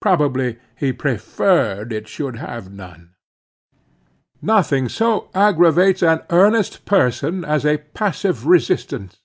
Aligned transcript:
Probably 0.00 0.60
he 0.76 0.92
preferred 0.92 1.92
it 1.92 2.06
should 2.06 2.36
have 2.36 2.70
none. 2.70 3.16
Nothing 4.40 4.88
so 4.88 5.28
aggravates 5.34 6.04
an 6.04 6.22
earnest 6.30 6.84
person 6.84 7.44
as 7.44 7.66
a 7.66 7.78
passive 7.78 8.46
resistance. 8.46 9.20